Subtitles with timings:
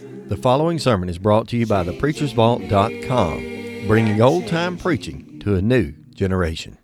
[0.00, 5.62] The following sermon is brought to you by thepreachersvault.com, bringing old time preaching to a
[5.62, 6.78] new generation.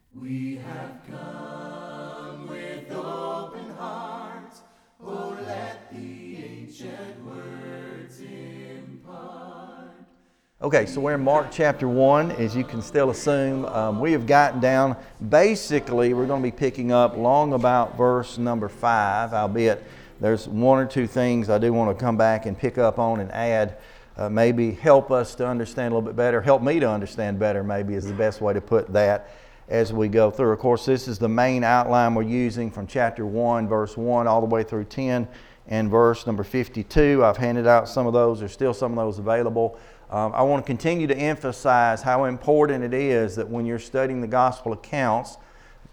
[10.61, 13.67] Okay, so we're in Mark chapter 1, as you can still assume.
[13.67, 14.97] Um, we have gotten down,
[15.29, 19.85] basically, we're going to be picking up long about verse number 5, albeit
[20.25, 23.21] there's one or two things I do want to come back and pick up on
[23.21, 23.77] and add.
[24.17, 27.63] Uh, maybe help us to understand a little bit better, help me to understand better,
[27.63, 29.29] maybe is the best way to put that
[29.69, 30.51] as we go through.
[30.51, 34.41] Of course, this is the main outline we're using from chapter 1, verse 1, all
[34.41, 35.29] the way through 10
[35.69, 37.23] and verse number 52.
[37.23, 39.79] I've handed out some of those, there's still some of those available.
[40.09, 44.23] Um, I want to continue to emphasize how important it is that when you're studying
[44.23, 45.37] the gospel accounts,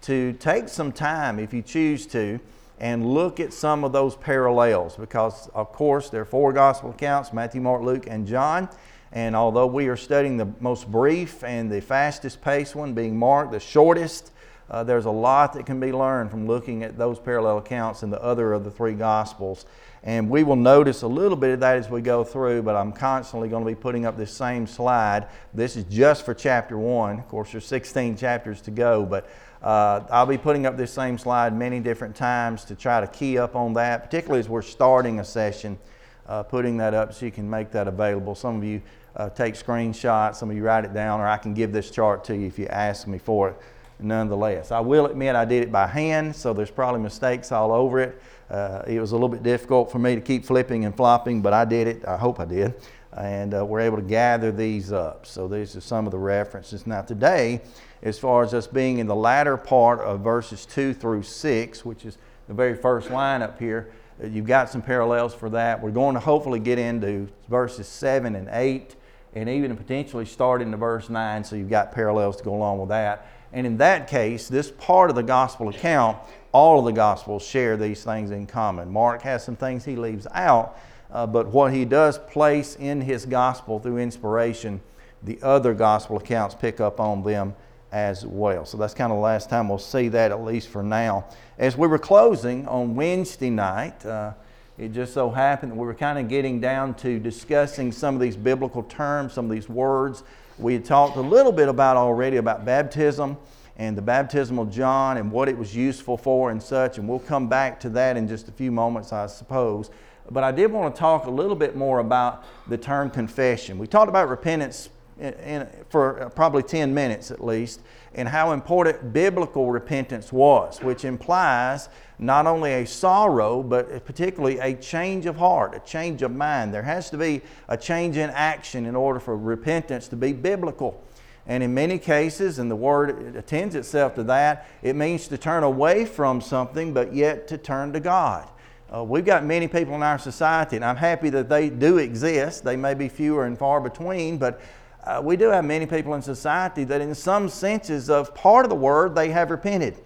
[0.02, 2.40] to take some time, if you choose to,
[2.82, 7.32] and look at some of those parallels because, of course, there are four gospel accounts
[7.32, 8.68] Matthew, Mark, Luke, and John.
[9.12, 13.52] And although we are studying the most brief and the fastest paced one, being Mark,
[13.52, 14.32] the shortest,
[14.68, 18.10] uh, there's a lot that can be learned from looking at those parallel accounts in
[18.10, 19.64] the other of the three gospels.
[20.02, 22.90] And we will notice a little bit of that as we go through, but I'm
[22.90, 25.28] constantly going to be putting up this same slide.
[25.54, 27.20] This is just for chapter one.
[27.20, 29.28] Of course, there's 16 chapters to go, but
[29.62, 33.38] uh, I'll be putting up this same slide many different times to try to key
[33.38, 35.78] up on that, particularly as we're starting a session,
[36.26, 38.34] uh, putting that up so you can make that available.
[38.34, 38.82] Some of you
[39.14, 42.24] uh, take screenshots, some of you write it down, or I can give this chart
[42.24, 43.56] to you if you ask me for it
[44.00, 44.72] nonetheless.
[44.72, 48.20] I will admit I did it by hand, so there's probably mistakes all over it.
[48.50, 51.52] Uh, it was a little bit difficult for me to keep flipping and flopping, but
[51.52, 52.04] I did it.
[52.06, 52.74] I hope I did.
[53.16, 55.26] And uh, we're able to gather these up.
[55.26, 56.86] So these are some of the references.
[56.86, 57.60] Now, today,
[58.02, 62.04] as far as us being in the latter part of verses 2 through 6, which
[62.04, 63.90] is the very first line up here,
[64.22, 65.82] uh, you've got some parallels for that.
[65.82, 68.96] We're going to hopefully get into verses 7 and 8,
[69.34, 72.88] and even potentially start into verse 9, so you've got parallels to go along with
[72.90, 73.26] that.
[73.52, 76.18] And in that case, this part of the gospel account
[76.52, 78.90] all of the Gospels share these things in common.
[78.90, 80.78] Mark has some things he leaves out,
[81.10, 84.80] uh, but what he does place in his Gospel through inspiration,
[85.22, 87.54] the other Gospel accounts pick up on them
[87.92, 88.64] as well.
[88.64, 91.26] So that's kind of the last time we'll see that, at least for now.
[91.58, 94.32] As we were closing on Wednesday night, uh,
[94.78, 98.20] it just so happened that we were kind of getting down to discussing some of
[98.20, 100.24] these biblical terms, some of these words.
[100.58, 103.36] We had talked a little bit about already about baptism
[103.76, 106.96] and the baptism of John and what it was useful for and such.
[106.96, 109.90] And we'll come back to that in just a few moments, I suppose.
[110.30, 113.76] But I did want to talk a little bit more about the term confession.
[113.78, 114.88] We talked about repentance
[115.22, 117.80] in, for probably 10 minutes at least,
[118.14, 121.88] and how important biblical repentance was, which implies
[122.18, 126.72] not only a sorrow, but particularly a change of heart, a change of mind.
[126.72, 131.02] There has to be a change in action in order for repentance to be biblical.
[131.46, 135.64] And in many cases, and the word attends itself to that, it means to turn
[135.64, 138.48] away from something, but yet to turn to God.
[138.94, 142.62] Uh, we've got many people in our society, and I'm happy that they do exist.
[142.62, 144.60] They may be fewer and far between, but
[145.04, 148.70] uh, we do have many people in society that, in some senses of part of
[148.70, 149.96] the word, they have repented.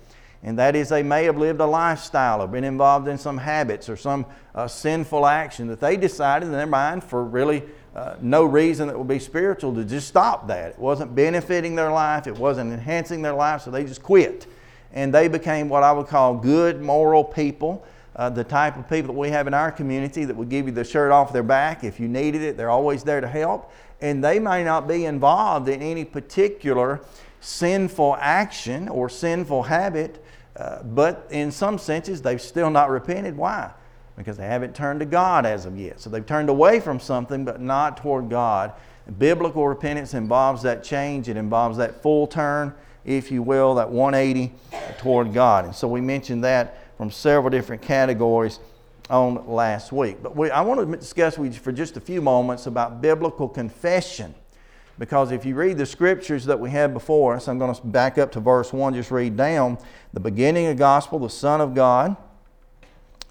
[0.43, 3.89] And that is, they may have lived a lifestyle or been involved in some habits
[3.89, 7.63] or some uh, sinful action that they decided in their mind for really
[7.95, 10.73] uh, no reason that would be spiritual to just stop that.
[10.73, 14.47] It wasn't benefiting their life, it wasn't enhancing their life, so they just quit.
[14.93, 17.85] And they became what I would call good, moral people.
[18.15, 20.73] Uh, the type of people that we have in our community that would give you
[20.73, 22.57] the shirt off their back if you needed it.
[22.57, 23.71] They're always there to help.
[24.01, 27.01] And they may not be involved in any particular
[27.41, 30.23] sinful action or sinful habit,
[30.57, 33.37] uh, but in some senses, they've still not repented.
[33.37, 33.73] Why?
[34.17, 36.01] because they haven't turned to God as of yet.
[36.01, 38.73] So they've turned away from something, but not toward God.
[39.19, 42.75] Biblical repentance involves that change, it involves that full turn,
[43.05, 44.53] if you will, that 180
[44.99, 45.67] toward God.
[45.67, 48.59] And so we mentioned that from several different categories
[49.09, 50.23] on last week.
[50.23, 53.49] But we, I want to discuss with you for just a few moments about biblical
[53.49, 54.35] confession.
[54.99, 58.17] Because if you read the scriptures that we had before us, I'm going to back
[58.17, 59.79] up to verse 1, just read down.
[60.15, 62.17] The beginning of the gospel, the Son of God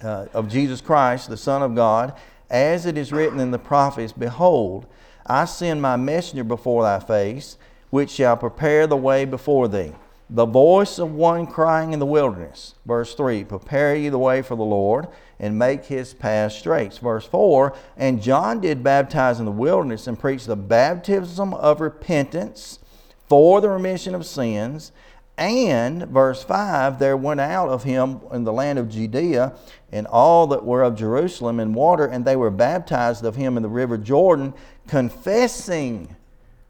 [0.04, 2.14] uh, of Jesus Christ, the Son of God,
[2.50, 4.86] as it is written in the prophets Behold,
[5.26, 7.58] I send my messenger before thy face,
[7.90, 9.94] which shall prepare the way before thee.
[10.30, 12.76] The voice of one crying in the wilderness.
[12.86, 15.08] Verse 3 Prepare ye the way for the Lord,
[15.40, 16.94] and make his path straight.
[16.98, 22.80] Verse 4 And John did baptize in the wilderness and preach the baptism of repentance
[23.28, 24.92] for the remission of sins
[25.38, 29.54] And, verse 5, there went out of him in the land of Judea
[29.92, 33.64] and all that were of Jerusalem in water, and they were baptized of him in
[33.64, 34.54] the river Jordan,
[34.88, 36.16] confessing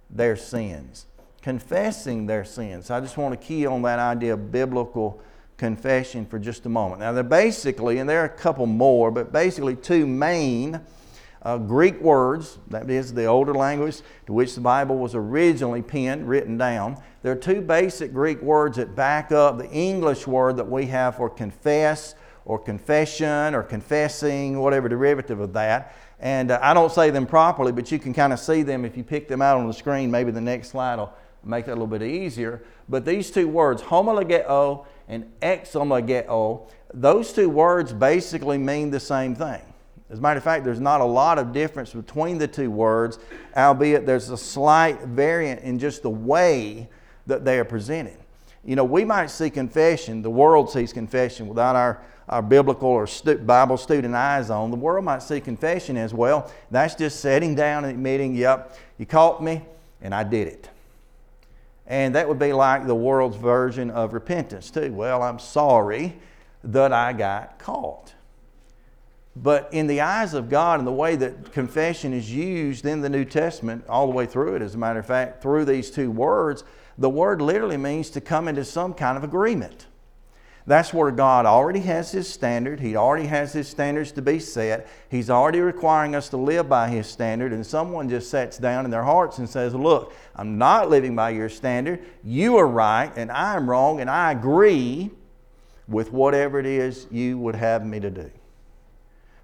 [0.09, 1.06] their sins.
[1.44, 2.89] Confessing their sins.
[2.89, 5.21] I just want to key on that idea of biblical
[5.57, 7.00] confession for just a moment.
[7.00, 10.81] Now, they're basically, and there are a couple more, but basically two main
[11.44, 16.28] uh, Greek words, that is the older language to which the Bible was originally penned,
[16.28, 17.02] written down.
[17.22, 21.18] There are two basic Greek words that back up the English word that we have
[21.18, 22.16] for confess
[22.46, 25.96] or confession or confessing, whatever derivative of that.
[26.19, 28.98] And uh, I don't say them properly, but you can kind of see them if
[28.98, 30.10] you pick them out on the screen.
[30.10, 31.13] Maybe the next slide will
[31.44, 32.63] make that a little bit easier.
[32.90, 39.62] But these two words, homologeo and exomologeo, those two words basically mean the same thing.
[40.10, 43.18] As a matter of fact, there's not a lot of difference between the two words,
[43.57, 46.88] albeit there's a slight variant in just the way
[47.25, 48.18] that they are presented.
[48.63, 53.07] You know, we might see confession, the world sees confession without our, our biblical or
[53.07, 54.72] stu- Bible student eyes on.
[54.72, 56.52] The world might see confession as well.
[56.72, 59.63] That's just sitting down and admitting, yep, you caught me
[60.02, 60.69] and I did it.
[61.87, 64.91] And that would be like the world's version of repentance, too.
[64.91, 66.17] Well, I'm sorry
[66.63, 68.13] that I got caught.
[69.35, 73.09] But in the eyes of God and the way that confession is used in the
[73.09, 76.09] New Testament, all the way through it, as a matter of fact, through these two
[76.09, 76.63] words,
[76.97, 79.87] the word literally means to come into some kind of agreement.
[80.67, 82.79] That's where God already has His standard.
[82.79, 84.88] He already has His standards to be set.
[85.09, 87.53] He's already requiring us to live by His standard.
[87.53, 91.31] And someone just sits down in their hearts and says, Look, I'm not living by
[91.31, 92.03] your standard.
[92.23, 95.12] You are right, and I am wrong, and I agree
[95.88, 98.31] with whatever it is you would have me to do.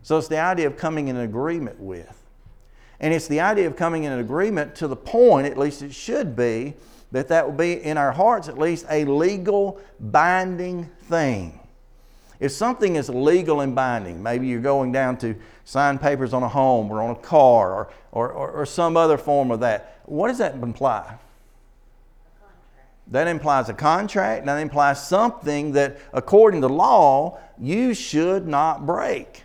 [0.02, 2.18] So it's the idea of coming in agreement with.
[3.00, 6.36] And it's the idea of coming in agreement to the point, at least it should
[6.36, 6.76] be,
[7.12, 11.60] that that will be in our hearts at least a legal binding thing.
[12.40, 16.50] If something is legal and binding, maybe you're going down to sign papers on a
[16.50, 20.30] home or on a car or, or, or, or some other form of that, what
[20.30, 21.18] does that imply?
[23.08, 29.44] That implies a contract, that implies something that, according to law, you should not break.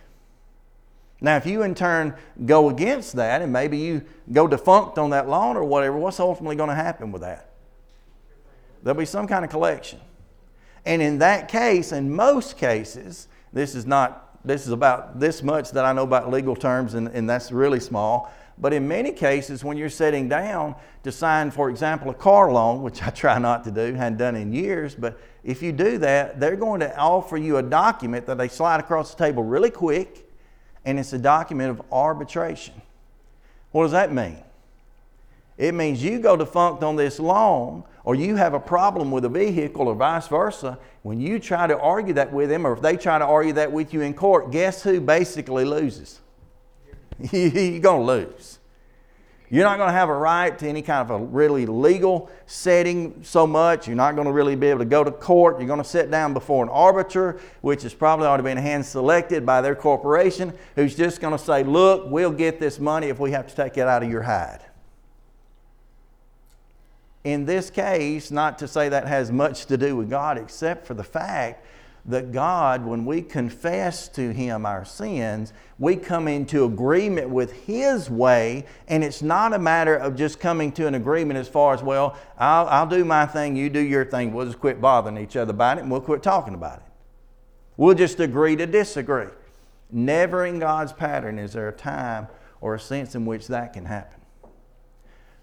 [1.19, 2.15] Now, if you in turn
[2.45, 6.55] go against that and maybe you go defunct on that loan or whatever, what's ultimately
[6.55, 7.46] going to happen with that?
[8.87, 9.99] There'll be some kind of collection.
[10.85, 15.71] And in that case, in most cases, this is not, this is about this much
[15.71, 18.31] that I know about legal terms, and, and that's really small.
[18.57, 22.81] But in many cases, when you're sitting down to sign, for example, a car loan,
[22.81, 26.39] which I try not to do, hadn't done in years, but if you do that,
[26.39, 30.29] they're going to offer you a document that they slide across the table really quick
[30.85, 32.81] and it's a document of arbitration.
[33.71, 34.37] What does that mean?
[35.57, 39.29] It means you go defunct on this loan, or you have a problem with a
[39.29, 40.79] vehicle, or vice versa.
[41.01, 43.69] When you try to argue that with them, or if they try to argue that
[43.69, 46.21] with you in court, guess who basically loses?
[47.33, 48.59] You're going to lose.
[49.49, 53.25] You're not going to have a right to any kind of a really legal setting
[53.25, 53.87] so much.
[53.87, 55.59] You're not going to really be able to go to court.
[55.59, 59.45] You're going to sit down before an arbiter, which has probably already been hand selected
[59.45, 63.31] by their corporation, who's just going to say, Look, we'll get this money if we
[63.31, 64.61] have to take it out of your hide.
[67.27, 70.93] In this case, not to say that has much to do with God, except for
[70.93, 71.65] the fact
[72.05, 78.09] that God, when we confess to Him our sins, we come into agreement with His
[78.09, 81.83] way, and it's not a matter of just coming to an agreement as far as,
[81.83, 85.35] well, I'll, I'll do my thing, you do your thing, we'll just quit bothering each
[85.35, 86.85] other about it, and we'll quit talking about it.
[87.75, 89.27] We'll just agree to disagree.
[89.91, 92.29] Never in God's pattern is there a time
[92.61, 94.16] or a sense in which that can happen.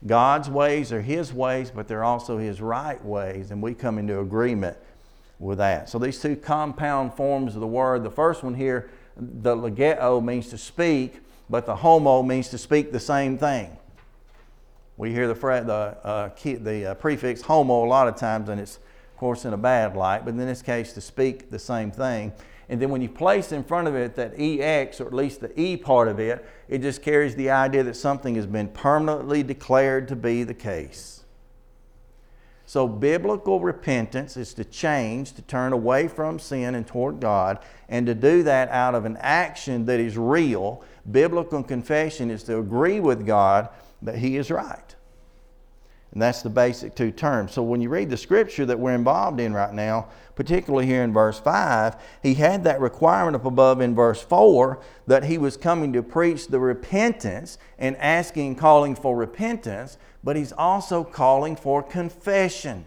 [0.06, 4.20] God's ways are His ways, but they're also His right ways, and we come into
[4.20, 4.76] agreement
[5.38, 5.88] with that.
[5.88, 10.48] So these two compound forms of the word, the first one here, the legeo means
[10.50, 13.76] to speak, but the homo means to speak the same thing.
[14.96, 18.76] We hear the, the, uh, the uh, prefix homo a lot of times, and it's,
[18.76, 22.32] of course, in a bad light, but in this case, to speak the same thing.
[22.68, 25.58] And then when you place in front of it that EX, or at least the
[25.60, 30.08] E part of it, it just carries the idea that something has been permanently declared
[30.08, 31.24] to be the case.
[32.66, 38.06] So, biblical repentance is to change, to turn away from sin and toward God, and
[38.06, 40.82] to do that out of an action that is real.
[41.10, 43.68] Biblical confession is to agree with God
[44.00, 44.83] that He is right.
[46.14, 47.52] And that's the basic two terms.
[47.52, 51.12] So, when you read the scripture that we're involved in right now, particularly here in
[51.12, 55.92] verse 5, he had that requirement up above in verse 4 that he was coming
[55.92, 62.86] to preach the repentance and asking, calling for repentance but he's also calling for confession.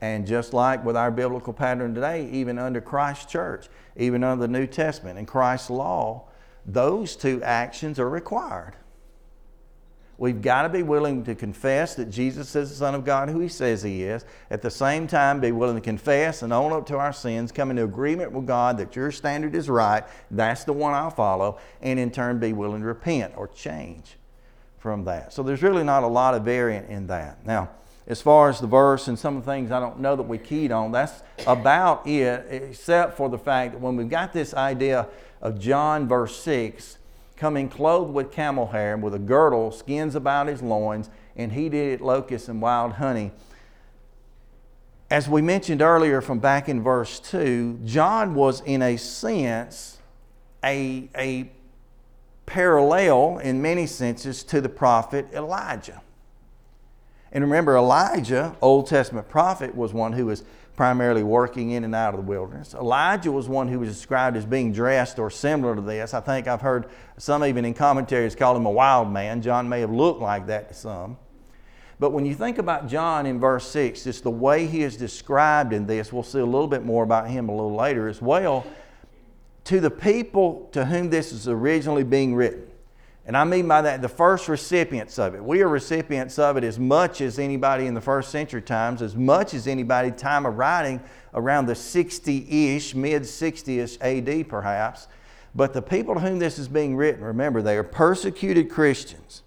[0.00, 4.52] And just like with our biblical pattern today, even under Christ's church, even under the
[4.52, 6.24] New Testament and Christ's law,
[6.66, 8.74] those two actions are required.
[10.18, 13.40] We've got to be willing to confess that Jesus is the Son of God, who
[13.40, 14.24] He says He is.
[14.50, 17.70] At the same time, be willing to confess and own up to our sins, come
[17.70, 21.98] into agreement with God that your standard is right, that's the one I'll follow, and
[21.98, 24.16] in turn be willing to repent or change
[24.78, 25.32] from that.
[25.32, 27.44] So there's really not a lot of variant in that.
[27.44, 27.70] Now,
[28.06, 30.38] as far as the verse and some of the things I don't know that we
[30.38, 35.08] keyed on, that's about it, except for the fact that when we've got this idea
[35.42, 36.98] of John verse 6,
[37.36, 41.68] coming clothed with camel hair and with a girdle, skins about his loins, and he
[41.68, 43.32] did it locusts and wild honey.
[45.10, 49.98] As we mentioned earlier from back in verse 2, John was in a sense
[50.64, 51.50] a, a
[52.46, 56.02] parallel in many senses to the prophet Elijah.
[57.32, 60.42] And remember, Elijah, Old Testament prophet, was one who was
[60.76, 62.74] primarily working in and out of the wilderness.
[62.74, 66.12] Elijah was one who was described as being dressed or similar to this.
[66.12, 69.40] I think I've heard some even in commentaries call him a wild man.
[69.40, 71.16] John may have looked like that to some.
[71.98, 75.72] But when you think about John in verse 6, just the way he is described
[75.72, 78.66] in this, we'll see a little bit more about him a little later as well.
[79.64, 82.70] To the people to whom this is originally being written,
[83.26, 85.42] and I mean by that the first recipients of it.
[85.42, 89.16] We are recipients of it as much as anybody in the first century times, as
[89.16, 91.00] much as anybody time of writing
[91.34, 95.08] around the 60-ish, mid 60ish AD perhaps.
[95.56, 99.42] But the people to whom this is being written, remember, they are persecuted Christians.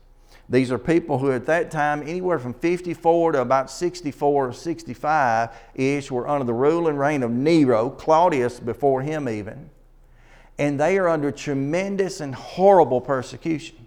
[0.49, 5.49] These are people who at that time, anywhere from 54 to about 64 or 65
[5.75, 9.69] ish, were under the rule and reign of Nero, Claudius before him even
[10.59, 13.77] and they are under tremendous and horrible persecution.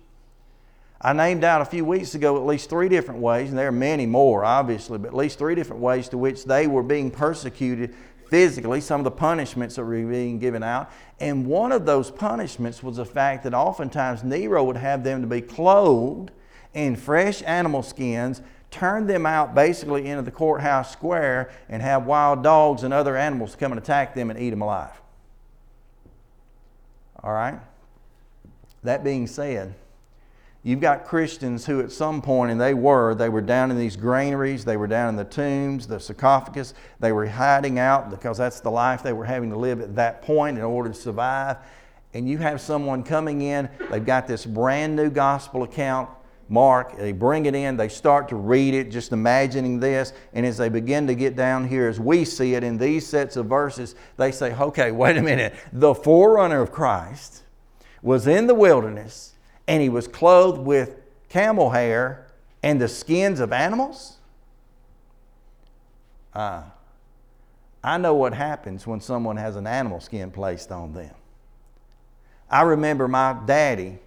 [1.03, 3.73] I named out a few weeks ago at least three different ways, and there are
[3.73, 7.95] many more, obviously, but at least three different ways to which they were being persecuted
[8.31, 10.91] physically, some of the punishments that were being given out.
[11.21, 15.27] And one of those punishments was the fact that oftentimes Nero would have them to
[15.27, 16.31] be clothed
[16.73, 22.43] in fresh animal skins, turn them out basically into the courthouse square, and have wild
[22.43, 25.02] dogs and other animals come and attack them and eat them alive.
[27.23, 27.59] All right?
[28.83, 29.75] That being said,
[30.63, 33.97] you've got Christians who, at some point, and they were, they were down in these
[33.97, 38.61] granaries, they were down in the tombs, the sarcophagus, they were hiding out because that's
[38.61, 41.59] the life they were having to live at that point in order to survive.
[42.15, 46.11] And you have someone coming in, they've got this brand new gospel account
[46.53, 50.59] Mark, they bring it in, they start to read it, just imagining this, and as
[50.59, 53.95] they begin to get down here, as we see it in these sets of verses,
[54.19, 55.55] they say, okay, wait a minute.
[55.73, 57.43] The forerunner of Christ
[58.03, 59.33] was in the wilderness,
[59.67, 62.27] and he was clothed with camel hair
[62.63, 64.19] and the skins of animals?
[66.35, 66.65] Uh,
[67.83, 71.15] I know what happens when someone has an animal skin placed on them.
[72.51, 73.99] I remember my daddy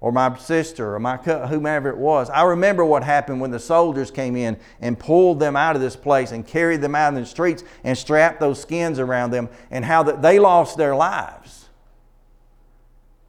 [0.00, 2.30] or my sister or my whomever it was.
[2.30, 5.96] I remember what happened when the soldiers came in and pulled them out of this
[5.96, 9.84] place and carried them out in the streets and strapped those skins around them and
[9.84, 11.68] how that they lost their lives.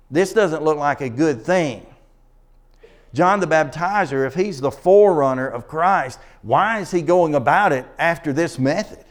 [0.10, 1.86] This doesn't look like a good thing.
[3.14, 7.86] John the Baptizer, if he's the forerunner of Christ, why is he going about it
[8.00, 9.04] after this method?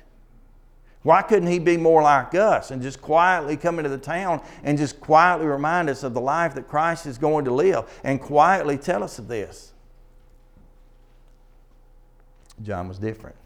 [1.02, 4.76] Why couldn't he be more like us and just quietly come into the town and
[4.76, 8.76] just quietly remind us of the life that Christ is going to live and quietly
[8.76, 9.72] tell us of this?
[12.62, 13.36] John was different.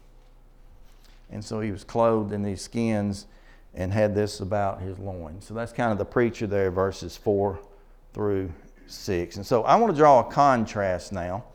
[1.31, 3.25] And so he was clothed in these skins
[3.73, 5.45] and had this about his loins.
[5.45, 7.59] So that's kind of the preacher there, verses 4
[8.13, 8.51] through
[8.87, 9.37] 6.
[9.37, 11.45] And so I want to draw a contrast now.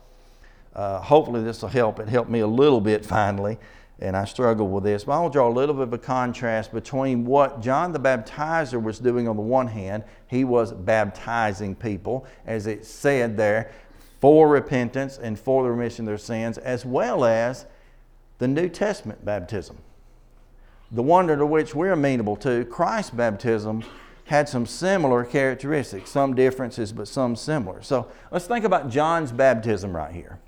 [0.73, 1.99] Uh, hopefully, this will help.
[1.99, 3.57] It helped me a little bit finally
[4.01, 7.23] and I struggle with this, but I'll draw a little bit of a contrast between
[7.23, 10.03] what John the Baptizer was doing on the one hand.
[10.27, 13.71] He was baptizing people, as it said there,
[14.19, 17.65] for repentance and for the remission of their sins, as well as
[18.39, 19.77] the New Testament baptism.
[20.91, 23.83] The one to which we're amenable to, Christ's baptism,
[24.25, 27.81] had some similar characteristics, some differences, but some similar.
[27.81, 30.39] So let's think about John's baptism right here.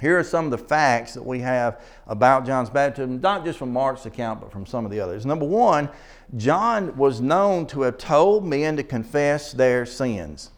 [0.00, 3.72] Here are some of the facts that we have about John's baptism, not just from
[3.72, 5.26] Mark's account, but from some of the others.
[5.26, 5.88] Number one,
[6.36, 10.50] John was known to have told men to confess their sins.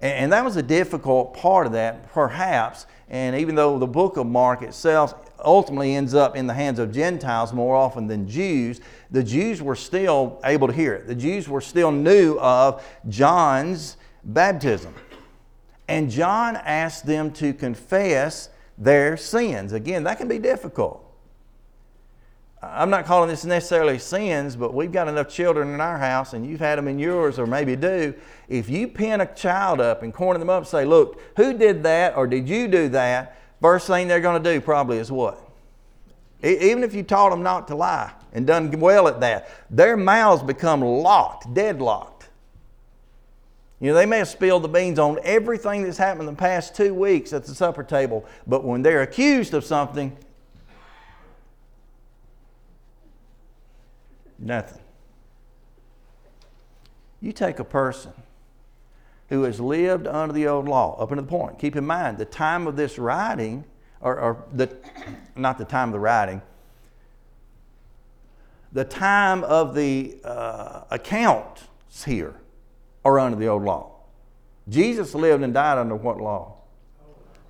[0.00, 2.86] And that was a difficult part of that, perhaps.
[3.08, 5.14] And even though the book of Mark itself
[5.44, 8.80] ultimately ends up in the hands of Gentiles more often than Jews,
[9.10, 11.08] the Jews were still able to hear it.
[11.08, 14.94] The Jews were still knew of John's baptism.
[15.88, 19.72] And John asked them to confess their sins.
[19.72, 21.04] Again, that can be difficult.
[22.60, 26.44] I'm not calling this necessarily sins, but we've got enough children in our house, and
[26.44, 28.14] you've had them in yours, or maybe do.
[28.48, 31.84] If you pin a child up and corner them up and say, Look, who did
[31.84, 33.38] that, or did you do that?
[33.60, 35.40] First thing they're going to do probably is what?
[36.42, 40.42] Even if you taught them not to lie and done well at that, their mouths
[40.42, 42.17] become locked, deadlocked.
[43.80, 46.74] You know, they may have spilled the beans on everything that's happened in the past
[46.74, 50.16] two weeks at the supper table, but when they're accused of something,
[54.38, 54.82] nothing.
[57.20, 58.12] You take a person
[59.28, 61.58] who has lived under the old law up until the point.
[61.58, 63.64] Keep in mind, the time of this writing,
[64.00, 64.74] or, or the,
[65.36, 66.42] not the time of the writing,
[68.72, 72.34] the time of the uh, accounts here
[73.16, 73.92] under the old law.
[74.68, 76.56] Jesus lived and died under what law?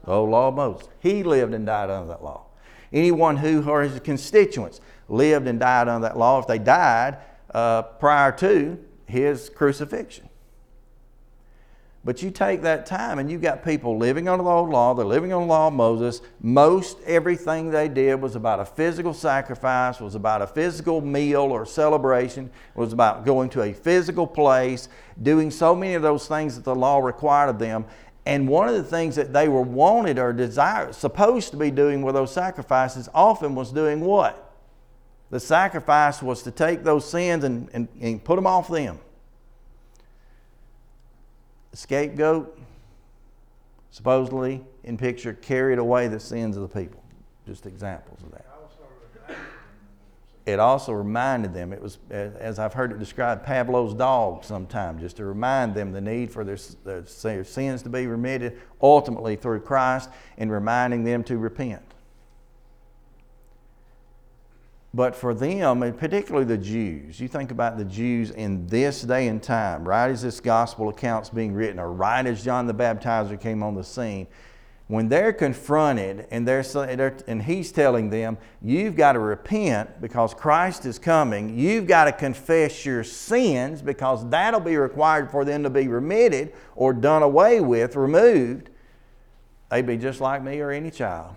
[0.04, 0.88] The old law of Moses.
[1.00, 2.46] He lived and died under that law.
[2.92, 7.18] Anyone who are his constituents lived and died under that law if they died
[7.52, 10.27] uh, prior to his crucifixion.
[12.04, 15.04] But you take that time and you've got people living under the old law, they're
[15.04, 16.20] living on the law of Moses.
[16.40, 21.66] Most everything they did was about a physical sacrifice, was about a physical meal or
[21.66, 24.88] celebration, was about going to a physical place,
[25.22, 27.84] doing so many of those things that the law required of them.
[28.24, 32.02] And one of the things that they were wanted or desired, supposed to be doing
[32.02, 34.54] with those sacrifices, often was doing what?
[35.30, 39.00] The sacrifice was to take those sins and, and, and put them off them
[41.76, 42.58] scapegoat,
[43.90, 47.02] supposedly in picture, carried away the sins of the people.
[47.46, 48.44] Just examples of that.
[50.46, 55.18] It also reminded them, it was, as I've heard it described, Pavlov's dog sometimes, just
[55.18, 60.08] to remind them the need for their, their sins to be remitted ultimately through Christ
[60.38, 61.82] and reminding them to repent.
[64.94, 69.28] But for them, and particularly the Jews, you think about the Jews in this day
[69.28, 73.38] and time, right as this gospel account's being written, or right as John the Baptizer
[73.38, 74.26] came on the scene,
[74.86, 80.86] when they're confronted and, they're, and he's telling them, you've got to repent because Christ
[80.86, 81.58] is coming.
[81.58, 86.54] You've got to confess your sins because that'll be required for them to be remitted
[86.74, 88.70] or done away with, removed.
[89.70, 91.36] They'd be just like me or any child.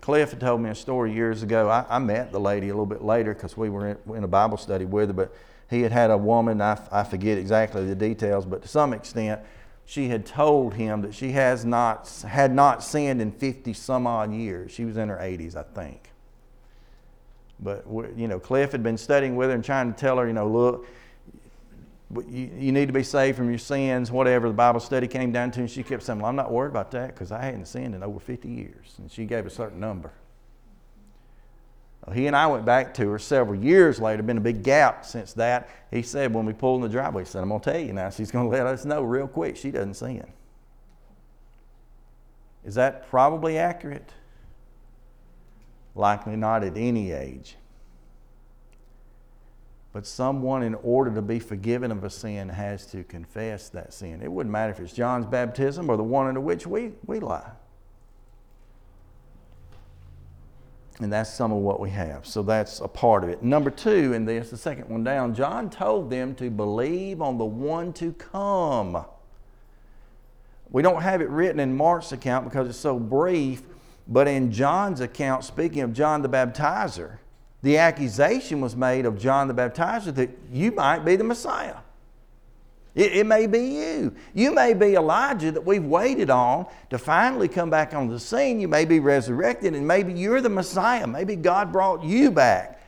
[0.00, 1.68] Cliff had told me a story years ago.
[1.68, 4.28] I, I met the lady a little bit later because we were in, in, a
[4.28, 5.34] Bible study with her, but
[5.70, 9.40] he had had a woman, I, I forget exactly the details, but to some extent,
[9.86, 14.32] she had told him that she has not, had not sinned in 50 some odd
[14.32, 14.70] years.
[14.70, 16.10] She was in her 80s, I think.
[17.58, 20.34] But, you know, Cliff had been studying with her and trying to tell her, you
[20.34, 20.86] know, look,
[22.10, 25.50] you, you need to be saved from your sins, whatever the Bible study came down
[25.52, 25.60] to.
[25.60, 28.02] And she kept saying, Well, I'm not worried about that because I hadn't sinned in
[28.02, 28.94] over 50 years.
[28.98, 30.12] And she gave a certain number.
[32.06, 35.04] Well, he and I went back to her several years later, been a big gap
[35.04, 35.68] since that.
[35.90, 37.92] He said, When we pulled in the driveway, he said, I'm going to tell you
[37.92, 40.26] now, she's going to let us know real quick she doesn't sin.
[42.64, 44.10] Is that probably accurate?
[45.94, 47.56] Likely not at any age.
[49.92, 54.22] But someone, in order to be forgiven of a sin, has to confess that sin.
[54.22, 57.50] It wouldn't matter if it's John's baptism or the one into which we, we lie.
[61.00, 62.26] And that's some of what we have.
[62.26, 63.42] So that's a part of it.
[63.42, 67.44] Number two in this, the second one down, John told them to believe on the
[67.44, 69.04] one to come.
[70.70, 73.62] We don't have it written in Mark's account because it's so brief,
[74.06, 77.18] but in John's account, speaking of John the Baptizer,
[77.62, 81.76] the accusation was made of John the Baptizer that you might be the Messiah.
[82.94, 84.14] It, it, may be you.
[84.34, 88.60] You may be Elijah that we've waited on to finally come back on the scene.
[88.60, 91.06] You may be resurrected, and maybe you're the Messiah.
[91.06, 92.80] Maybe God brought you back.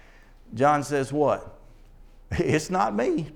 [0.54, 1.56] John says, What?
[2.32, 3.30] It's not me.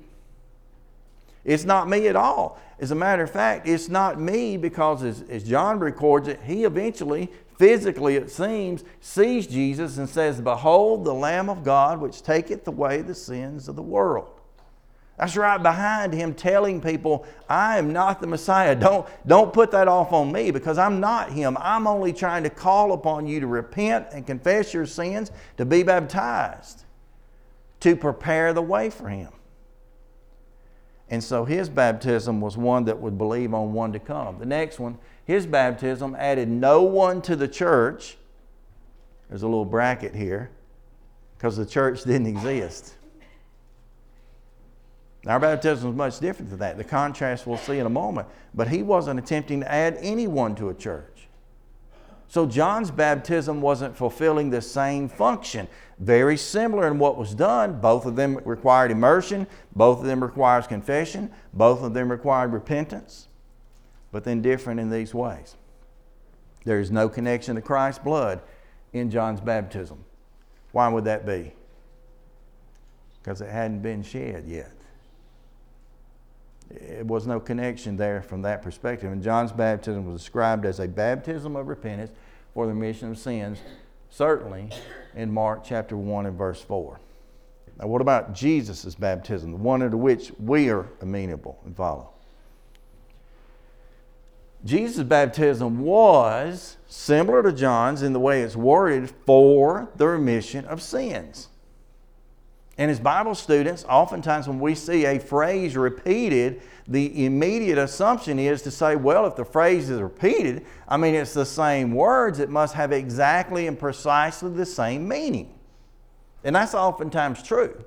[1.44, 2.60] It's not me at all.
[2.80, 6.64] As a matter of fact, it's not me because, as, as John records it, he
[6.64, 12.66] eventually physically, it seems, sees Jesus and says, Behold, the Lamb of God, which taketh
[12.66, 14.28] away the sins of the world.
[15.18, 18.74] That's right behind him telling people, I am not the Messiah.
[18.74, 21.56] Don't, don't put that off on me because I'm not him.
[21.60, 25.84] I'm only trying to call upon you to repent and confess your sins, to be
[25.84, 26.84] baptized,
[27.80, 29.30] to prepare the way for him.
[31.10, 34.38] And so his baptism was one that would believe on one to come.
[34.40, 38.16] The next one, his baptism added no one to the church.
[39.28, 40.50] There's a little bracket here
[41.36, 42.94] because the church didn't exist.
[45.26, 46.76] Our baptism is much different than that.
[46.76, 48.28] The contrast we'll see in a moment.
[48.52, 51.28] But he wasn't attempting to add anyone to a church.
[52.28, 55.68] So John's baptism wasn't fulfilling the same function.
[55.98, 57.80] Very similar in what was done.
[57.80, 63.28] Both of them required immersion, both of them requires confession, both of them required repentance,
[64.14, 65.56] but then different in these ways.
[66.64, 68.40] There is no connection to Christ's blood
[68.92, 70.04] in John's baptism.
[70.70, 71.52] Why would that be?
[73.20, 74.70] Because it hadn't been shed yet.
[76.70, 79.10] It was no connection there from that perspective.
[79.10, 82.12] And John's baptism was described as a baptism of repentance
[82.54, 83.58] for the remission of sins,
[84.10, 84.70] certainly
[85.16, 87.00] in Mark chapter 1 and verse 4.
[87.80, 92.13] Now, what about Jesus' baptism, the one to which we are amenable and follow?
[94.64, 100.80] Jesus' baptism was similar to John's in the way it's worded for the remission of
[100.80, 101.48] sins.
[102.76, 108.62] And as Bible students, oftentimes when we see a phrase repeated, the immediate assumption is
[108.62, 112.50] to say, well, if the phrase is repeated, I mean, it's the same words, it
[112.50, 115.54] must have exactly and precisely the same meaning.
[116.42, 117.84] And that's oftentimes true.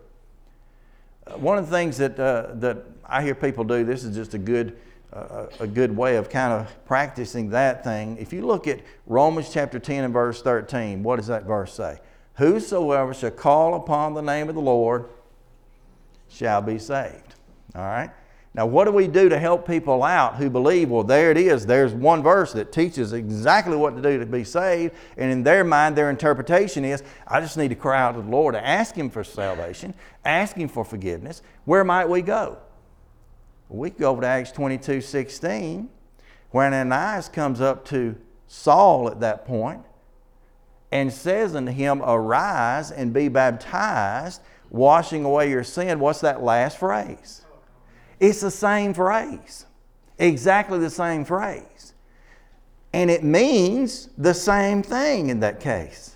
[1.25, 4.33] Uh, one of the things that, uh, that I hear people do, this is just
[4.33, 4.77] a good,
[5.11, 8.17] a good way of kind of practicing that thing.
[8.17, 11.99] If you look at Romans chapter 10 and verse 13, what does that verse say?
[12.35, 15.05] Whosoever shall call upon the name of the Lord
[16.29, 17.35] shall be saved.
[17.73, 18.11] All right?
[18.53, 21.67] Now, what do we do to help people out who believe, well, there it is,
[21.67, 25.63] there's one verse that teaches exactly what to do to be saved, and in their
[25.63, 28.95] mind, their interpretation is, I just need to cry out to the Lord, to ask
[28.95, 29.93] Him for salvation,
[30.25, 31.43] ask Him for forgiveness.
[31.65, 32.57] Where might we go?
[33.69, 35.89] We go over to Acts 22 16,
[36.51, 38.15] where Ananias comes up to
[38.47, 39.84] Saul at that point
[40.91, 45.99] and says unto him, Arise and be baptized, washing away your sin.
[45.99, 47.43] What's that last phrase?
[48.19, 49.65] It's the same phrase,
[50.17, 51.93] exactly the same phrase.
[52.93, 56.15] And it means the same thing in that case.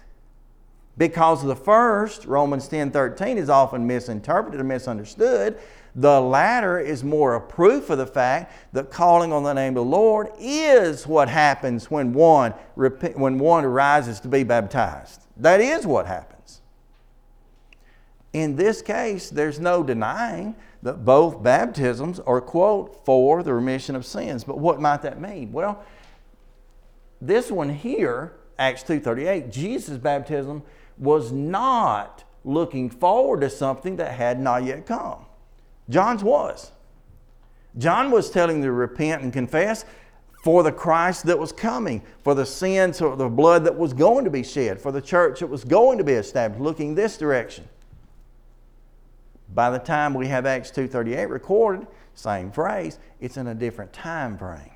[0.97, 5.57] Because the first, Romans 10 13, is often misinterpreted or misunderstood.
[5.95, 9.83] The latter is more a proof of the fact that calling on the name of
[9.83, 15.21] the Lord is what happens when one, when one arises to be baptized.
[15.37, 16.61] That is what happens.
[18.31, 24.05] In this case, there's no denying that both baptisms are, quote, for the remission of
[24.05, 24.45] sins.
[24.45, 25.51] But what might that mean?
[25.51, 25.83] Well,
[27.19, 30.63] this one here, Acts 2.38, Jesus' baptism
[30.97, 35.25] was not looking forward to something that had not yet come.
[35.91, 36.71] John's was.
[37.77, 39.85] John was telling them to repent and confess
[40.43, 44.25] for the Christ that was coming, for the sins or the blood that was going
[44.25, 47.67] to be shed, for the church that was going to be established, looking this direction.
[49.53, 54.37] By the time we have Acts 2.38 recorded, same phrase, it's in a different time
[54.37, 54.71] frame.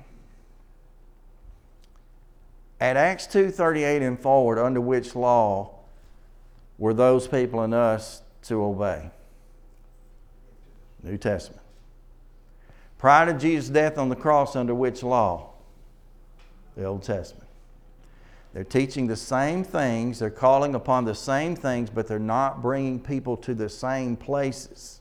[2.78, 5.70] At Acts 2.38 and forward, under which law
[6.78, 9.10] were those people and us to obey?
[11.02, 11.62] New Testament.
[12.98, 15.50] Prior to Jesus' death on the cross, under which law?
[16.76, 17.48] The Old Testament.
[18.52, 22.98] They're teaching the same things, they're calling upon the same things, but they're not bringing
[22.98, 25.00] people to the same places.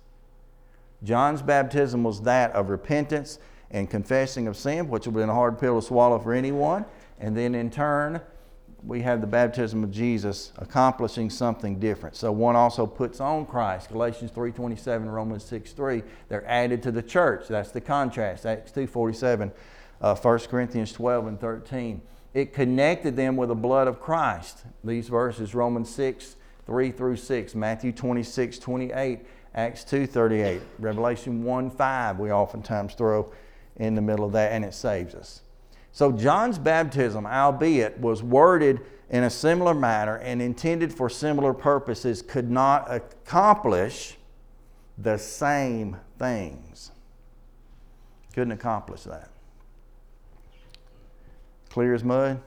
[1.03, 3.39] John's baptism was that of repentance
[3.71, 6.83] and confessing of sin, which would have been a hard pill to swallow for anyone.
[7.19, 8.21] And then in turn,
[8.85, 12.15] we have the baptism of Jesus accomplishing something different.
[12.15, 13.89] So one also puts on Christ.
[13.89, 16.03] Galatians 3.27, Romans 6.3.
[16.29, 17.47] They're added to the church.
[17.47, 18.45] That's the contrast.
[18.45, 19.51] Acts 2.47,
[20.01, 22.01] uh, 1 Corinthians 12 and 13.
[22.33, 24.65] It connected them with the blood of Christ.
[24.83, 29.19] These verses, Romans 6, 3 through 6, Matthew 26, 28,
[29.55, 33.31] Acts 2, 38, Revelation 1, 5, we oftentimes throw
[33.77, 35.41] in the middle of that, and it saves us.
[35.95, 42.21] So John's baptism, albeit was worded in a similar manner and intended for similar purposes,
[42.21, 44.17] could not accomplish
[44.97, 46.91] the same things.
[48.33, 49.29] Couldn't accomplish that.
[51.69, 52.41] Clear as mud?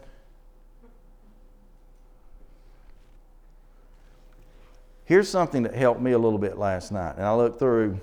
[5.07, 7.15] Here's something that helped me a little bit last night.
[7.17, 7.99] And I looked through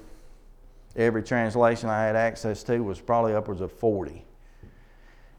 [0.95, 4.25] every translation I had access to was probably upwards of 40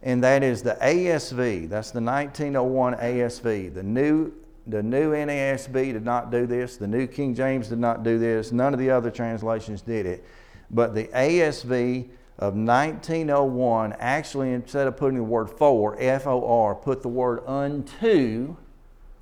[0.02, 1.68] and that is the ASV.
[1.68, 3.74] That's the 1901 ASV.
[3.74, 4.32] The new,
[4.66, 6.76] the new NASB did not do this.
[6.76, 8.52] The New King James did not do this.
[8.52, 10.24] None of the other translations did it.
[10.70, 16.74] But the ASV of 1901 actually, instead of putting the word for, F O R,
[16.74, 18.56] put the word unto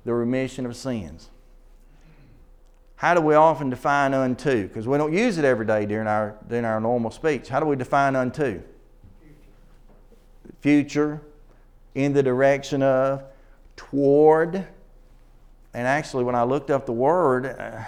[0.03, 1.29] the remission of sins.
[2.97, 4.67] How do we often define unto?
[4.67, 7.49] Because we don't use it every day during our, during our normal speech.
[7.49, 8.61] How do we define unto?
[10.65, 11.21] Future,
[11.93, 13.23] in the direction of,
[13.75, 14.55] toward.
[15.75, 17.83] And actually, when I looked up the word, uh,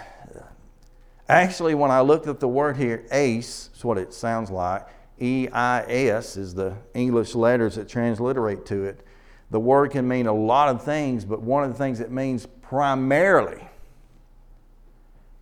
[1.28, 4.86] actually, when I looked up the word here, ace, is what it sounds like.
[5.18, 9.04] E I S is the English letters that transliterate to it.
[9.50, 12.46] The word can mean a lot of things, but one of the things it means
[12.62, 13.66] primarily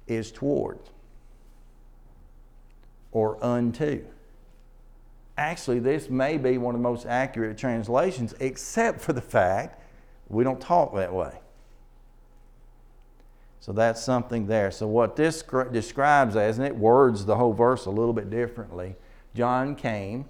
[0.06, 0.78] is toward
[3.12, 4.06] or unto.
[5.38, 9.82] Actually, this may be one of the most accurate translations, except for the fact
[10.28, 11.38] we don't talk that way.
[13.60, 14.70] So that's something there.
[14.70, 18.96] So, what this describes as, and it words the whole verse a little bit differently
[19.34, 20.24] John came,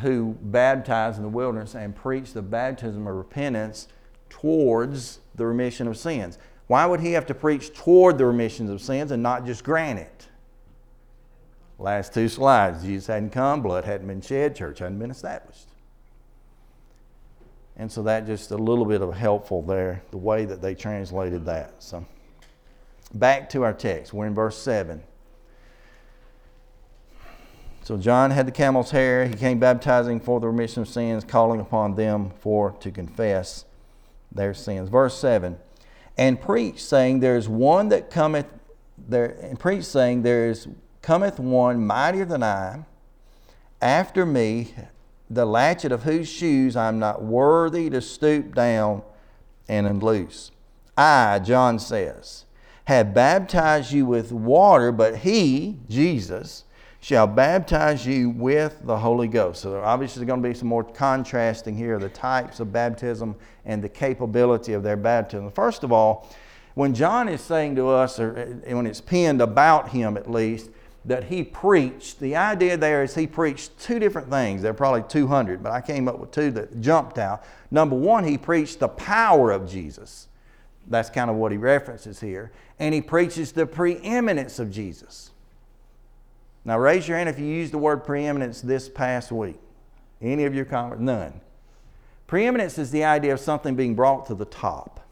[0.00, 3.86] who baptized in the wilderness and preached the baptism of repentance
[4.28, 6.38] towards the remission of sins.
[6.66, 10.00] Why would he have to preach toward the remissions of sins and not just grant
[10.00, 10.28] it?
[11.78, 15.68] Last two slides Jesus hadn't come, blood hadn't been shed, church hadn't been established.
[17.76, 21.44] And so that just a little bit of helpful there, the way that they translated
[21.46, 21.74] that.
[21.80, 22.06] So
[23.12, 24.12] back to our text.
[24.12, 25.02] We're in verse 7.
[27.82, 29.26] So John had the camel's hair.
[29.26, 33.64] He came baptizing for the remission of sins, calling upon them for to confess
[34.32, 34.88] their sins.
[34.88, 35.58] Verse 7.
[36.16, 38.46] And preach, saying, There is one that cometh
[38.96, 40.68] there and preach saying, There is
[41.04, 42.82] cometh one mightier than I,
[43.82, 44.74] after me,
[45.28, 49.02] the latchet of whose shoes I am not worthy to stoop down
[49.68, 50.50] and unloose.
[50.96, 52.46] I, John says,
[52.86, 56.64] have baptized you with water, but he, Jesus,
[57.00, 59.60] shall baptize you with the Holy Ghost.
[59.60, 63.36] So there obviously is going to be some more contrasting here the types of baptism
[63.66, 65.50] and the capability of their baptism.
[65.50, 66.30] First of all,
[66.72, 70.70] when John is saying to us, or eh, when it's penned about him at least,
[71.04, 74.62] that he preached, the idea there is he preached two different things.
[74.62, 77.44] There are probably 200, but I came up with two that jumped out.
[77.70, 80.28] Number one, he preached the power of Jesus.
[80.86, 82.52] That's kind of what he references here.
[82.78, 85.30] And he preaches the preeminence of Jesus.
[86.64, 89.58] Now, raise your hand if you used the word preeminence this past week.
[90.22, 91.02] Any of your comments?
[91.02, 91.40] None.
[92.26, 95.03] Preeminence is the idea of something being brought to the top.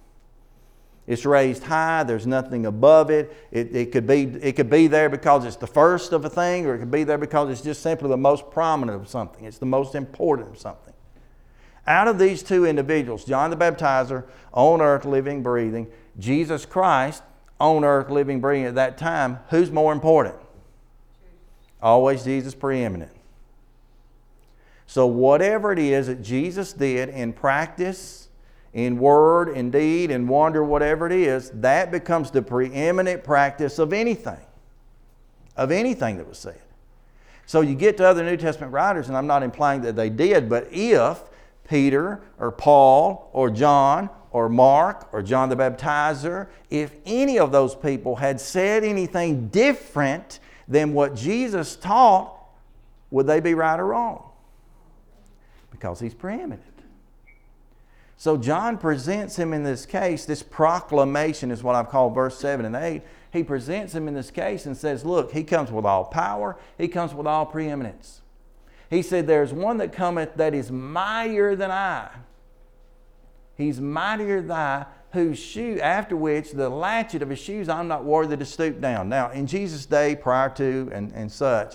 [1.07, 3.35] It's raised high, there's nothing above it.
[3.51, 3.75] it.
[3.75, 6.77] It, could be, it could be there because it's the first of a thing, or
[6.77, 9.45] it could be there because it's just simply the most prominent of something.
[9.45, 10.95] It's the most important of something.
[11.87, 15.88] Out of these two individuals, John the Baptizer, on earth, living, breathing,
[16.19, 17.25] Jesus Christ,
[17.59, 20.37] on earth, living, breathing at that time, who's more important?
[21.81, 23.11] Always Jesus preeminent.
[24.87, 28.21] So, whatever it is that Jesus did in practice,
[28.74, 33.92] in word, in deed, in wonder, whatever it is, that becomes the preeminent practice of
[33.92, 34.40] anything,
[35.56, 36.61] of anything that was said.
[37.44, 40.48] So, you get to other New Testament writers, and I'm not implying that they did,
[40.48, 41.20] but if
[41.68, 47.74] Peter or Paul or John or Mark or John the Baptizer, if any of those
[47.74, 52.38] people had said anything different than what Jesus taught,
[53.11, 54.30] would they be right or wrong?
[55.70, 56.71] Because he's preeminent.
[58.22, 62.64] So John presents him in this case, this proclamation is what I've called verse 7
[62.64, 63.02] and 8.
[63.32, 66.87] He presents him in this case and says, Look, he comes with all power, he
[66.87, 68.20] comes with all preeminence.
[68.88, 72.11] He said, There's one that cometh that is mightier than I.
[73.56, 78.04] He's mightier than I, whose shoe, after which the latchet of his shoes I'm not
[78.04, 79.08] worthy to stoop down.
[79.08, 81.74] Now, in Jesus' day, prior to and, and such,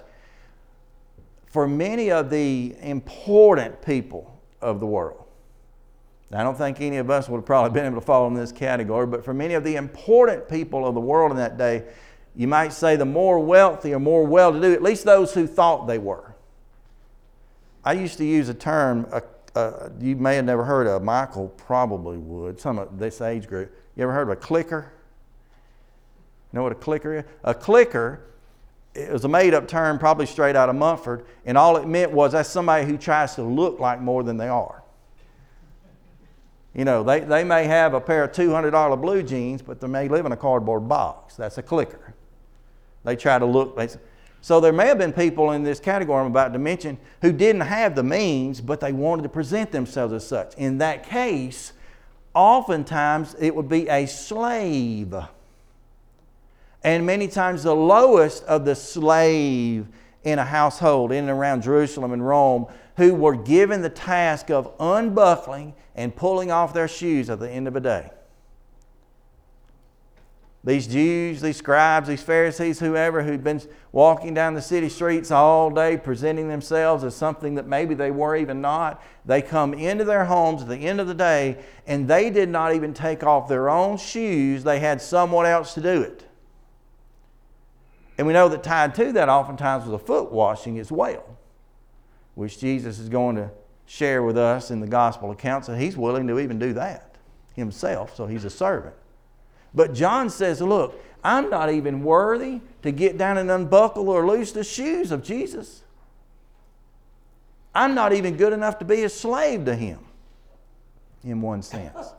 [1.47, 5.26] for many of the important people of the world,
[6.31, 8.51] I don't think any of us would have probably been able to fall in this
[8.51, 11.85] category, but for many of the important people of the world in that day,
[12.35, 15.47] you might say the more wealthy or more well to do, at least those who
[15.47, 16.35] thought they were.
[17.83, 19.23] I used to use a term, a
[19.55, 23.75] uh, you may have never heard of, Michael probably would, some of this age group.
[23.95, 24.91] You ever heard of a clicker?
[26.51, 27.23] You know what a clicker is?
[27.43, 28.21] A clicker
[28.97, 32.11] it was a made up term, probably straight out of Mumford, and all it meant
[32.11, 34.76] was that's somebody who tries to look like more than they are.
[36.77, 40.07] You know, they, they may have a pair of $200 blue jeans, but they may
[40.07, 41.35] live in a cardboard box.
[41.35, 42.13] That's a clicker.
[43.03, 43.79] They try to look,
[44.41, 47.61] so there may have been people in this category I'm about to mention who didn't
[47.61, 50.53] have the means, but they wanted to present themselves as such.
[50.55, 51.73] In that case,
[52.35, 55.15] oftentimes it would be a slave.
[56.83, 59.87] And many times the lowest of the slave
[60.23, 64.73] in a household in and around Jerusalem and Rome who were given the task of
[64.79, 68.09] unbuckling and pulling off their shoes at the end of a day.
[70.63, 73.61] these Jews, these scribes, these Pharisees, whoever who'd been
[73.93, 78.35] walking down the city streets all day presenting themselves as something that maybe they were
[78.35, 82.29] even not, they come into their homes at the end of the day and they
[82.29, 84.65] did not even take off their own shoes.
[84.65, 86.25] They had someone else to do it.
[88.17, 91.36] And we know that tied to that oftentimes was a foot washing as well,
[92.37, 93.49] which Jesus is going to
[93.87, 97.15] share with us in the gospel accounts that he's willing to even do that
[97.55, 98.93] himself, so he's a servant.
[99.73, 104.51] But John says, Look, I'm not even worthy to get down and unbuckle or loose
[104.51, 105.81] the shoes of Jesus.
[107.73, 110.05] I'm not even good enough to be a slave to him,
[111.23, 112.13] in one sense.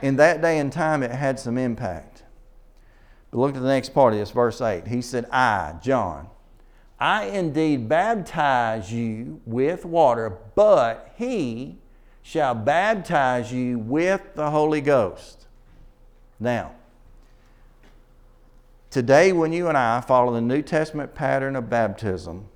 [0.00, 2.22] In that day and time, it had some impact.
[3.32, 4.86] But look at the next part of this, verse 8.
[4.86, 6.28] He said, I, John,
[7.02, 11.78] I indeed baptize you with water, but he
[12.22, 15.48] shall baptize you with the Holy Ghost.
[16.38, 16.76] Now,
[18.88, 22.46] today when you and I follow the New Testament pattern of baptism,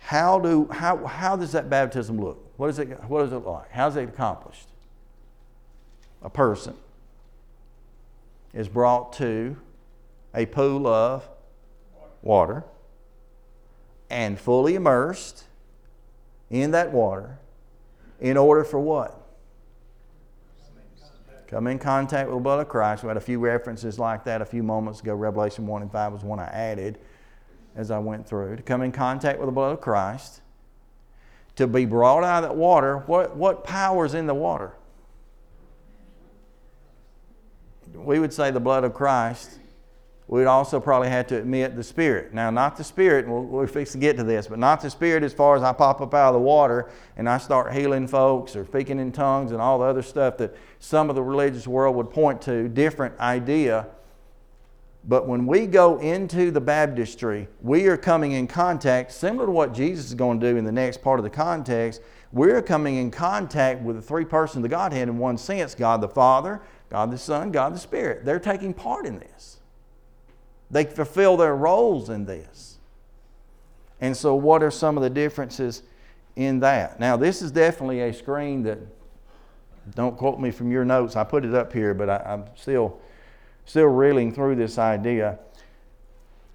[0.00, 2.50] how, do, how, how does that baptism look?
[2.56, 3.72] What, is it, what does it look like?
[3.72, 4.68] How is it accomplished?
[6.22, 6.72] A person
[8.54, 9.54] is brought to
[10.34, 11.28] a pool of
[12.22, 12.64] water
[14.10, 15.44] and fully immersed
[16.50, 17.38] in that water
[18.20, 19.22] in order for what?
[21.48, 23.04] Come in contact with the blood of Christ.
[23.04, 25.14] We had a few references like that a few moments ago.
[25.14, 26.98] Revelation 1 and 5 was one I added
[27.76, 28.56] as I went through.
[28.56, 30.40] To come in contact with the blood of Christ.
[31.56, 32.98] To be brought out of that water.
[33.06, 34.72] What, what power is in the water?
[37.94, 39.58] We would say the blood of Christ
[40.28, 42.34] we'd also probably have to admit the Spirit.
[42.34, 45.32] Now, not the Spirit, we'll, we'll to get to this, but not the Spirit as
[45.32, 48.64] far as I pop up out of the water and I start healing folks or
[48.64, 52.10] speaking in tongues and all the other stuff that some of the religious world would
[52.10, 52.68] point to.
[52.68, 53.86] Different idea.
[55.08, 59.72] But when we go into the baptistry, we are coming in contact, similar to what
[59.72, 62.02] Jesus is going to do in the next part of the context.
[62.32, 66.00] We're coming in contact with the three persons of the Godhead in one sense God
[66.00, 66.60] the Father,
[66.90, 68.24] God the Son, God the Spirit.
[68.24, 69.55] They're taking part in this.
[70.70, 72.78] They fulfill their roles in this.
[74.00, 75.82] And so, what are some of the differences
[76.34, 77.00] in that?
[77.00, 78.78] Now, this is definitely a screen that,
[79.94, 83.00] don't quote me from your notes, I put it up here, but I, am still,
[83.64, 85.38] still reeling through this idea.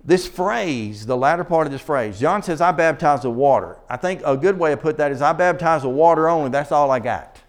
[0.04, 3.78] This phrase, the latter part of this phrase, John says, I baptize with water.
[3.88, 6.72] I think a good way to put that is, I baptize with water only, that's
[6.72, 7.40] all I got.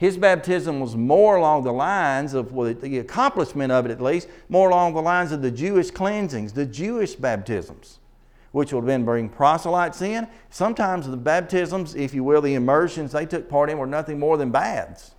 [0.00, 4.28] His baptism was more along the lines of well, the accomplishment of it, at least,
[4.48, 7.98] more along the lines of the Jewish cleansings, the Jewish baptisms,
[8.50, 10.26] which would been bring proselytes in.
[10.48, 14.38] Sometimes the baptisms, if you will, the immersions they took part in were nothing more
[14.38, 15.10] than baths.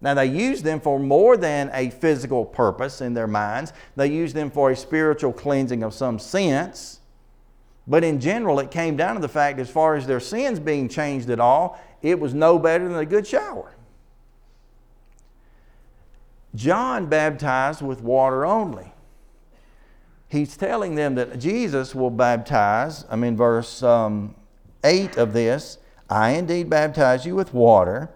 [0.00, 4.34] Now, they used them for more than a physical purpose in their minds, they used
[4.34, 6.97] them for a spiritual cleansing of some sense.
[7.88, 10.88] But in general, it came down to the fact, as far as their sins being
[10.88, 13.74] changed at all, it was no better than a good shower.
[16.54, 18.92] John baptized with water only.
[20.28, 23.06] He's telling them that Jesus will baptize.
[23.08, 24.34] I'm in verse um,
[24.84, 25.78] 8 of this.
[26.10, 28.10] I indeed baptize you with water,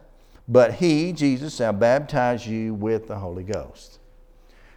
[0.46, 3.98] but he, Jesus, shall baptize you with the Holy Ghost.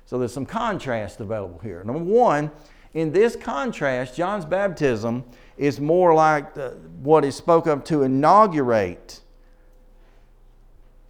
[0.05, 1.83] So there's some contrast available here.
[1.83, 2.51] Number one,
[2.95, 5.25] in this contrast, John's baptism
[5.57, 6.69] is more like the,
[7.03, 9.19] what is spoke of to inaugurate,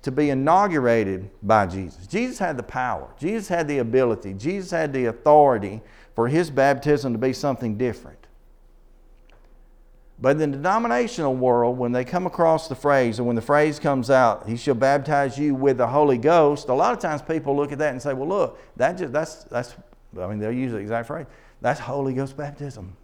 [0.01, 2.07] to be inaugurated by Jesus.
[2.07, 5.79] Jesus had the power, Jesus had the ability, Jesus had the authority
[6.15, 8.17] for his baptism to be something different.
[10.19, 13.79] But in the denominational world, when they come across the phrase, or when the phrase
[13.79, 17.55] comes out, he shall baptize you with the Holy Ghost, a lot of times people
[17.55, 19.75] look at that and say, well, look, that just, that's, that's,
[20.19, 21.27] I mean, they'll use the exact phrase.
[21.61, 22.95] That's Holy Ghost baptism.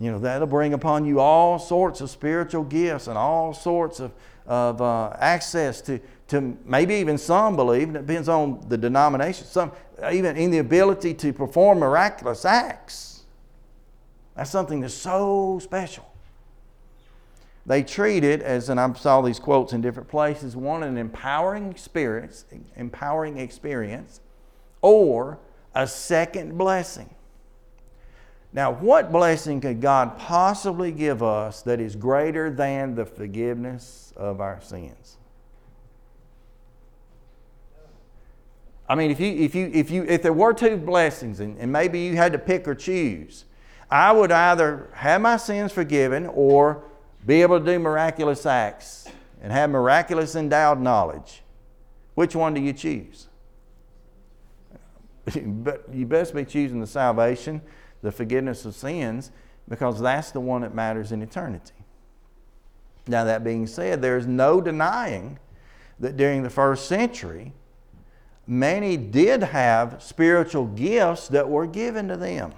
[0.00, 4.12] You know, that'll bring upon you all sorts of spiritual gifts and all sorts of,
[4.46, 9.46] of uh, access to, to maybe even some believe, and it depends on the denomination,
[9.46, 9.72] some
[10.12, 13.22] even in the ability to perform miraculous acts.
[14.34, 16.10] That's something that's so special.
[17.66, 21.70] They treat it as, and I saw these quotes in different places, one an empowering
[21.70, 22.44] experience,
[22.76, 24.20] empowering experience,
[24.82, 25.38] or
[25.74, 27.10] a second blessing.
[28.52, 34.40] Now, what blessing could God possibly give us that is greater than the forgiveness of
[34.40, 35.16] our sins?
[38.88, 41.72] I mean, if you if you if you if there were two blessings and, and
[41.72, 43.44] maybe you had to pick or choose,
[43.90, 46.84] I would either have my sins forgiven or
[47.26, 49.08] be able to do miraculous acts
[49.42, 51.42] and have miraculous endowed knowledge.
[52.14, 53.26] Which one do you choose?
[55.46, 57.62] but you best be choosing the salvation,
[58.02, 59.30] the forgiveness of sins,
[59.68, 61.72] because that's the one that matters in eternity.
[63.06, 65.38] Now, that being said, there's no denying
[66.00, 67.52] that during the first century,
[68.46, 72.52] many did have spiritual gifts that were given to them.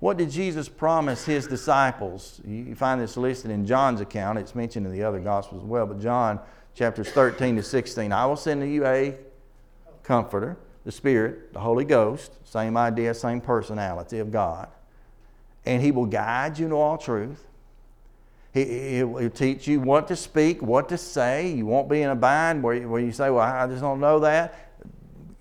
[0.00, 2.40] What did Jesus promise his disciples?
[2.44, 4.38] You find this listed in John's account.
[4.38, 6.40] It's mentioned in the other Gospels as well, but John
[6.74, 8.12] chapters 13 to 16.
[8.12, 9.16] I will send to you a
[10.02, 14.68] comforter, the Spirit, the Holy Ghost, same idea, same personality of God.
[15.64, 17.46] And he will guide you into all truth.
[18.52, 21.48] He, will teach you what to speak, what to say.
[21.48, 24.00] You won't be in a bind where you, where you say, Well, I just don't
[24.00, 24.72] know that.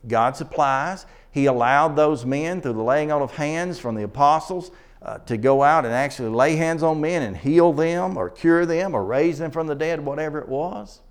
[0.07, 1.05] God supplies.
[1.31, 5.37] He allowed those men, through the laying on of hands from the apostles, uh, to
[5.37, 9.03] go out and actually lay hands on men and heal them or cure them or
[9.03, 11.01] raise them from the dead, whatever it was.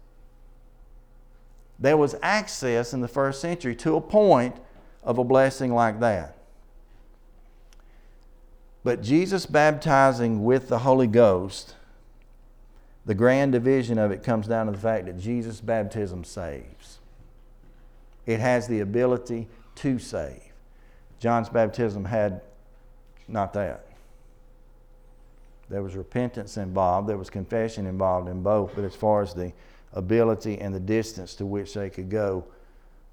[1.80, 4.54] There was access in the first century to a point
[5.02, 6.36] of a blessing like that.
[8.84, 11.74] But Jesus baptizing with the Holy Ghost
[13.06, 16.98] the grand division of it comes down to the fact that Jesus' baptism saves.
[18.26, 20.52] It has the ability to save.
[21.18, 22.42] John's baptism had
[23.26, 23.86] not that.
[25.68, 29.52] There was repentance involved, there was confession involved in both, but as far as the
[29.92, 32.44] ability and the distance to which they could go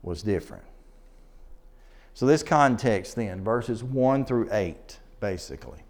[0.01, 0.63] was different.
[2.13, 5.84] So, this context then, verses 1 through 8, basically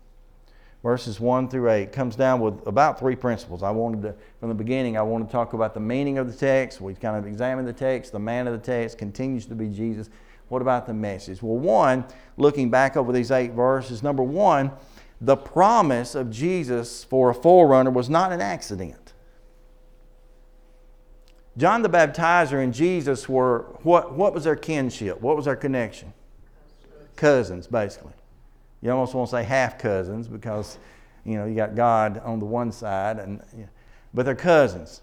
[0.84, 3.64] verses 1 through 8 comes down with about three principles.
[3.64, 6.38] I wanted to, from the beginning, I want to talk about the meaning of the
[6.38, 6.80] text.
[6.80, 8.12] We kind of examined the text.
[8.12, 10.10] The man of the text continues to be Jesus.
[10.50, 11.42] What about the message?
[11.42, 12.06] Well, one,
[12.38, 14.72] looking back over these eight verses, number one,
[15.20, 19.07] the promise of Jesus for a forerunner was not an accident.
[21.58, 25.20] John the Baptizer and Jesus were, what, what was their kinship?
[25.20, 26.14] What was their connection?
[27.16, 28.14] Cousins, basically.
[28.82, 30.78] You almost want to say half cousins because,
[31.26, 33.42] you know, you got God on the one side, and,
[34.14, 35.02] but they're cousins.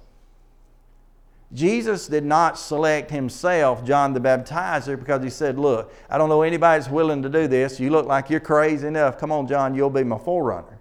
[1.53, 6.43] Jesus did not select himself, John the Baptizer, because he said, Look, I don't know
[6.43, 7.79] anybody that's willing to do this.
[7.79, 9.19] You look like you're crazy enough.
[9.19, 10.81] Come on, John, you'll be my forerunner.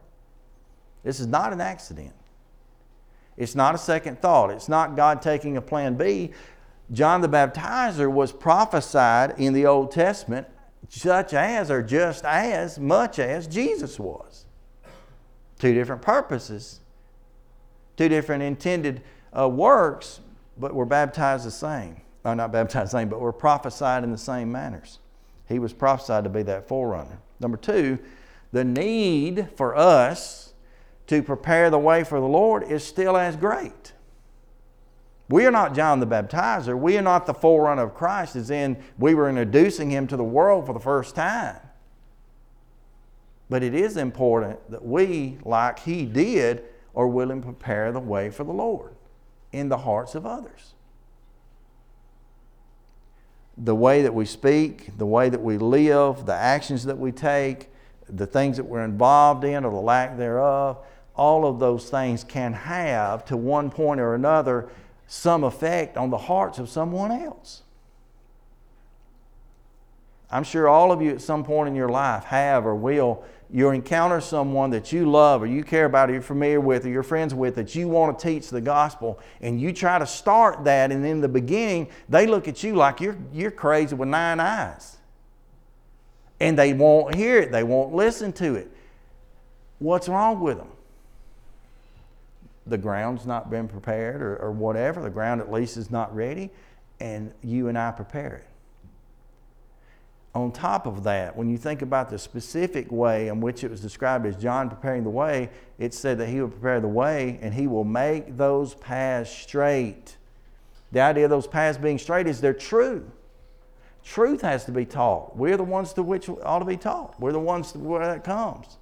[1.04, 2.14] This is not an accident.
[3.38, 4.52] It's not a second thought.
[4.52, 6.32] It's not God taking a plan B.
[6.92, 10.48] John the Baptizer was prophesied in the Old Testament
[10.90, 14.46] such as or just as much as Jesus was.
[15.58, 16.82] Two different purposes,
[17.98, 19.02] two different intended
[19.38, 20.20] uh, works,
[20.58, 22.02] but we're baptized the same.
[22.24, 25.00] Or not baptized the same, but we're prophesied in the same manners.
[25.48, 27.20] He was prophesied to be that forerunner.
[27.40, 28.00] Number two,
[28.52, 30.53] the need for us
[31.08, 33.94] to prepare the way for the Lord is still as great.
[35.30, 36.78] We are not John the Baptizer.
[36.78, 40.24] We are not the forerunner of Christ, as in we were introducing him to the
[40.24, 41.60] world for the first time.
[43.50, 46.64] But it is important that we, like he did,
[46.96, 48.96] are willing to prepare the way for the Lord
[49.52, 50.74] in the hearts of others.
[53.58, 57.70] The way that we speak, the way that we live, the actions that we take,
[58.10, 60.78] the things that we're involved in or the lack thereof,
[61.16, 64.70] all of those things can have, to one point or another,
[65.08, 67.62] some effect on the hearts of someone else.
[70.34, 73.24] I'm sure all of you at some point in your life have or will.
[73.52, 76.90] You encounter someone that you love or you care about or you're familiar with or
[76.90, 80.64] you're friends with that you want to teach the gospel and you try to start
[80.64, 84.40] that and in the beginning they look at you like you're, you're crazy with nine
[84.40, 84.98] eyes.
[86.40, 88.72] And they won't hear it, they won't listen to it.
[89.78, 90.73] What's wrong with them?
[92.66, 96.50] The ground's not been prepared or, or whatever, the ground at least is not ready,
[97.00, 98.48] and you and I prepare it.
[100.36, 103.82] On top of that, when you think about the specific way in which it was
[103.82, 107.54] described as John preparing the way, it said that he will prepare the way and
[107.54, 110.18] he will make those paths straight.
[110.92, 113.12] The idea of those paths being straight is they're true.
[114.04, 115.36] Truth has to be taught.
[115.38, 117.20] We're the ones to which ought to be taught.
[117.20, 118.78] We're the ones where that comes.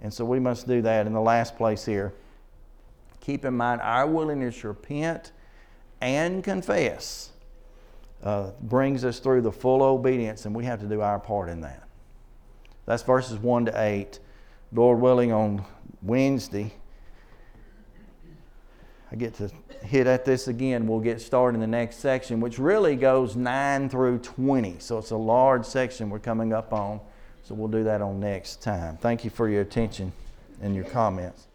[0.00, 2.14] And so we must do that in the last place here
[3.28, 5.32] keep in mind our willingness to repent
[6.00, 7.30] and confess
[8.22, 11.60] uh, brings us through the full obedience, and we have to do our part in
[11.60, 11.86] that.
[12.86, 14.18] That's verses 1 to 8.
[14.72, 15.62] Lord willing, on
[16.00, 16.72] Wednesday,
[19.12, 19.50] I get to
[19.82, 20.86] hit at this again.
[20.86, 24.76] We'll get started in the next section, which really goes 9 through 20.
[24.78, 26.98] So it's a large section we're coming up on.
[27.42, 28.96] So we'll do that on next time.
[28.96, 30.12] Thank you for your attention
[30.62, 31.47] and your comments.